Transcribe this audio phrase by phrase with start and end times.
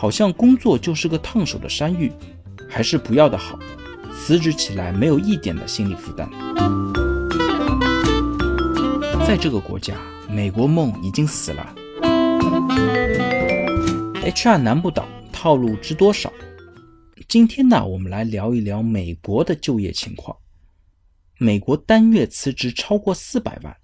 [0.00, 2.10] 好像工作就是个烫手的山芋，
[2.66, 3.58] 还是不要的好。
[4.16, 6.26] 辞职起来没有一点的心理负担。
[9.26, 9.94] 在这个国家，
[10.26, 11.74] 美国梦已经死了。
[14.24, 16.32] HR 难不倒，套路知多少？
[17.28, 20.34] 今天呢，我们来聊一聊美国的就业情况。
[21.36, 23.76] 美国单月辞职超过四百万，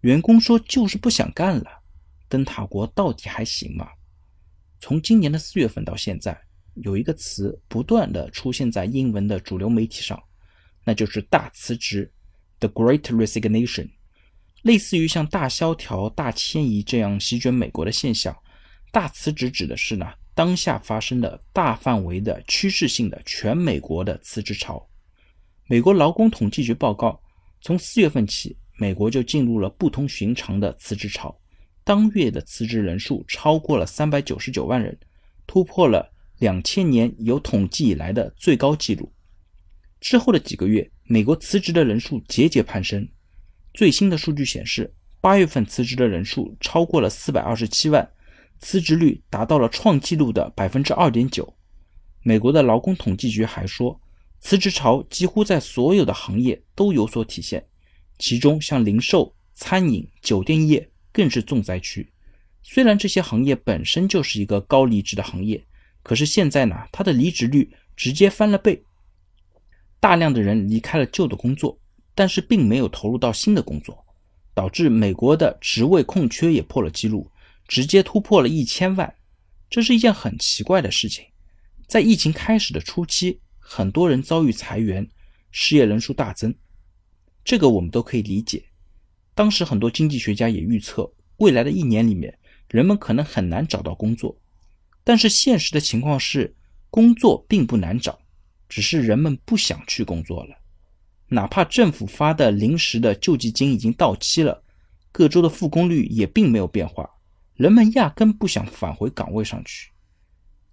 [0.00, 1.66] 员工说就是不想干了。
[2.28, 3.86] 灯塔国到底还行吗？
[4.86, 6.38] 从今年的四月份到现在，
[6.74, 10.22] 有一个词不断的出现在英文的主流媒体上，
[10.84, 12.12] 那就是大辞职
[12.58, 13.88] （The Great Resignation），
[14.60, 18.36] 类似于像大萧条、大迁移这样席卷美国的现象。
[18.92, 24.86] 大辞职指的是呢，当下发生的大范围的趋势性的全美国的辞职潮。
[25.66, 27.18] 美国劳工统计局报告，
[27.62, 31.34] 从四月份起，美国就进入了不同寻常的辞职潮，
[31.84, 34.98] 当月的辞职人数超过了三百九十九万人，
[35.46, 39.12] 突破了两千年有统计以来的最高纪录。
[40.00, 43.06] 之后的几个月，美国辞职的人数节节攀升。
[43.74, 48.10] 最新的数据显示，八月份辞职的人数超过了四百二十七万，
[48.58, 51.54] 辞职率达到了创纪录的百分之二点九。
[52.22, 54.00] 美国的劳工统计局还说。
[54.40, 57.66] 辞职潮几乎在所有的行业都有所体现，
[58.18, 62.12] 其中像零售、餐饮、酒店业更是重灾区。
[62.62, 65.64] 虽然这些行业本身就是一个高离职的行业，
[66.02, 68.84] 可是现在呢，它的离职率直接翻了倍。
[70.00, 71.78] 大量的人离开了旧的工作，
[72.14, 74.04] 但是并没有投入到新的工作，
[74.52, 77.30] 导致美国的职位空缺也破了记录，
[77.66, 79.14] 直接突破了一千万。
[79.70, 81.24] 这是一件很奇怪的事情。
[81.86, 83.40] 在疫情开始的初期。
[83.66, 85.08] 很多人遭遇裁员，
[85.50, 86.54] 失业人数大增，
[87.42, 88.62] 这个我们都可以理解。
[89.34, 94.36] 当时很多经济学家也预测，未来的一年里面，人们可能很难找到工作。
[95.02, 96.54] 但是现实的情况是，
[96.88, 98.18] 工作并不难找，
[98.68, 100.56] 只是人们不想去工作了。
[101.28, 104.62] 哪怕政府发的临时的救济金已经到期了，
[105.10, 107.10] 各州的复工率也并没有变化，
[107.56, 109.90] 人们压根不想返回岗位上去。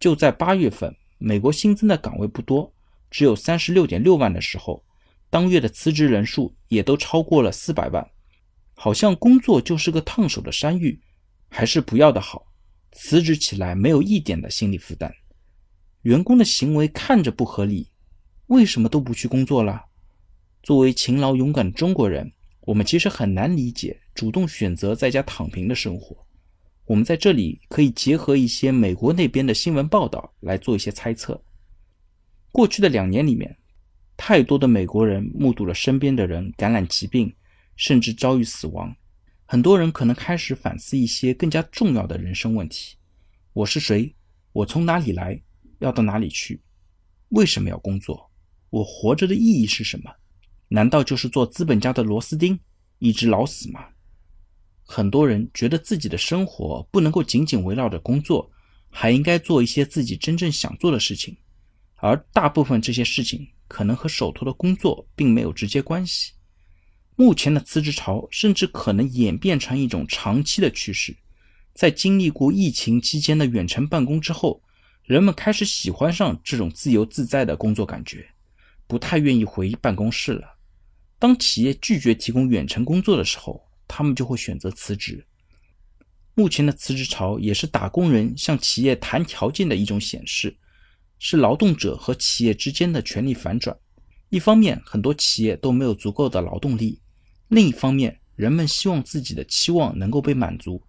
[0.00, 2.72] 就在八月份，美国新增的岗位不多。
[3.08, 4.84] 只有三十六点六万的时候，
[5.30, 8.06] 当月的辞职人数也都超过了四百万，
[8.78, 11.00] 好像工作就是个烫手的山芋，
[11.48, 12.46] 还是不要的好。
[12.92, 15.12] 辞职起来没有一点的心理负担，
[16.02, 17.88] 员工的行为看着不合理，
[18.46, 19.84] 为什么都不去工作了？
[20.62, 26.16] 作为勤劳勇敢的中国人，我们其实很难理解主动选择在家躺平的生活。
[26.84, 31.42] 我们在这里可以结合一些美国那边的新闻报道来做一些猜测。
[32.52, 33.54] 过去的两年里面，
[34.16, 37.30] 太多的美国人目睹了身边的人感染疾病，
[37.76, 38.96] 甚至遭遇死亡。
[39.44, 42.96] 很多人可能开始反思一些更加重要的人生问题：
[43.52, 44.14] 我是谁？
[44.52, 45.40] 我从哪里来？
[45.78, 46.60] 要到哪里去？
[47.28, 48.30] 为什么要工作？
[48.70, 50.10] 我活着的意义是什么？
[50.68, 52.58] 难道就是做资本家的螺丝钉，
[52.98, 53.86] 一直老死吗？
[54.82, 58.50] 很多人觉得自己的生活不能够仅仅围绕着工作，
[58.88, 61.36] 还应该做一些自己真正想做的事情。
[61.96, 66.32] 而大部分这些事情可能和手头的工作并没有直接关系。
[67.16, 71.16] 目前的辞职潮甚至可能演变成一种长期的趋势。
[71.74, 74.62] 在经历过疫情期间的远程办公之后，
[75.02, 78.26] 人们开始喜欢上这种自由自在的工作感觉，
[78.86, 80.56] 不太愿意回办公室了。
[81.18, 85.26] 当企业拒绝提供远程工作的时候，他们就会选择辞职。
[86.34, 90.56] 目前的辞职潮也是打工人向企业谈条件的一种显示。
[91.18, 93.74] 是劳动者和企业之间的权力反转。
[94.28, 97.00] 一方面，很多企业都没有足够的劳动力；
[97.48, 100.82] 另一方面，人们希望自己的期望能够被满足。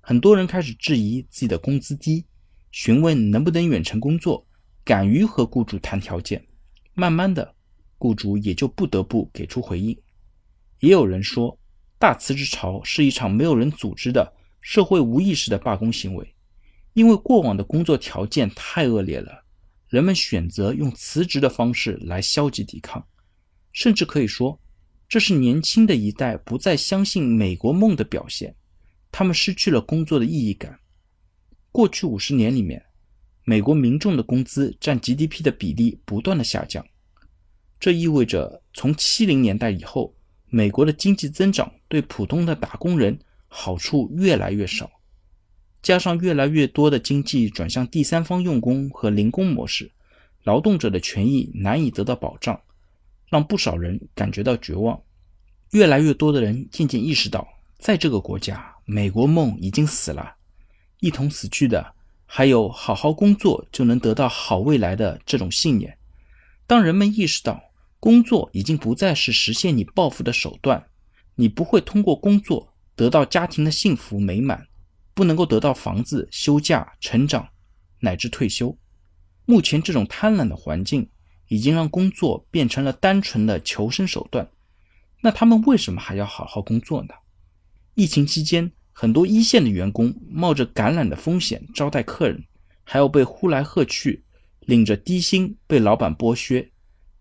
[0.00, 2.24] 很多人开始质疑自己的工资低，
[2.70, 4.46] 询问能不能远程工作，
[4.84, 6.46] 敢于和雇主谈条件。
[6.94, 7.54] 慢慢的，
[7.98, 9.98] 雇主也就不得不给出回应。
[10.80, 11.58] 也有人说，
[11.98, 16.34] 大辞职潮是一场没有人组织的社会无意识的罢工行为，
[16.92, 19.44] 因为过往的工作条件太恶劣了。
[19.88, 23.04] 人们选择用辞职的方式来消极抵抗，
[23.72, 24.60] 甚至可以说，
[25.14, 28.52] 这是年轻的一代不再相信美国梦的表现。
[29.12, 30.76] 他们失去了工作的意义感。
[31.70, 32.84] 过去五十年里面，
[33.44, 36.84] 美国民众的工资占 GDP 的比例不断的下降，
[37.78, 40.12] 这意味着从七零年代以后，
[40.46, 44.90] 美国的经济增长对普通的打工人好处越来越少。
[45.80, 49.92] 加上越来越多的经济转向第三方用工和零工模式，
[50.42, 52.60] 劳动者的权益难以得到保障，
[53.28, 55.00] 让不少人感觉到绝望。
[55.72, 57.46] 越来越多的人渐渐意识到，
[57.78, 60.36] 在这个国家，美国梦已经死了。
[61.00, 61.94] 一同死去的
[62.26, 65.98] 还有好好工作就能得到好未来的这种信念。
[66.66, 67.60] 当人们意识到
[68.00, 70.86] 工作已经不再是实现你抱负的手段，
[71.34, 74.66] 你不会通过工作得到家庭的幸福美满，
[75.12, 77.48] 不能够得到房子、休假、成长
[78.00, 78.76] 乃至退休。
[79.44, 81.08] 目前这种贪婪的环境
[81.48, 84.48] 已经让工作变成了单纯的求生手段。
[85.22, 87.14] 那他们为什么还要好好工作呢？
[87.94, 92.44] 疫情期间，很多一线的员工冒着感染的风险招待客人，
[92.82, 94.22] 还要被呼来喝去。
[94.66, 96.70] 领着低薪被老板剥削，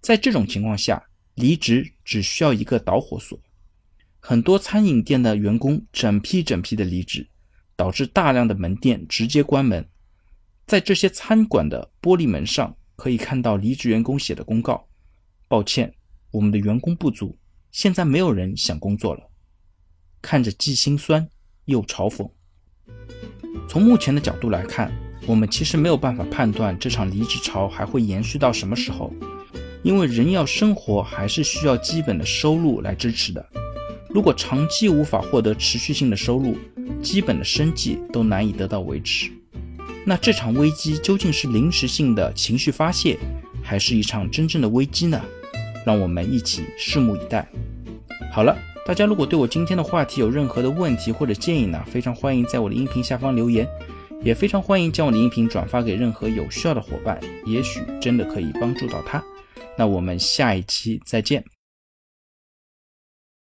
[0.00, 1.00] 在这种情况下，
[1.36, 3.38] 离职只需要一个导火索。
[4.18, 7.28] 很多餐饮店的员工整批整批的离职，
[7.76, 9.88] 导致大量的门店直接关门。
[10.66, 14.88] 在这些餐馆的玻璃门上，可以看到离职员工写的公告
[15.48, 15.94] ：“抱歉，
[16.32, 17.38] 我们的员工不足，
[17.70, 19.30] 现在没有人想工作了。”
[20.20, 21.26] 看着既心酸
[21.66, 22.28] 又嘲讽。
[23.68, 24.92] 从目前的角度来看。
[25.26, 29.12] 我们其实没有办法判断这场离职潮还会延续到什么时候，
[29.82, 33.46] 因为人要生活还是需要基本的收入来支持的。
[34.08, 36.56] 如果长期无法获得持续性的收入，
[37.02, 39.30] 基本的生计都难以得到维持。
[40.04, 43.18] 那这场危机究竟是临时性的情绪发泄，
[43.62, 45.20] 还是一场真正的危机呢？
[45.84, 47.48] 让我们一起拭目以待。
[48.32, 48.56] 好了，
[48.86, 53.68] 大家如果对我今天的话题有任何的问题或者建议呢，非常欢迎在我的音频下方留言。
[54.20, 59.22] 也非常欢迎将我的音频转发给任何有需要的伙伴，也许真的可以帮助到他。
[59.76, 61.44] 那我们下一期再见。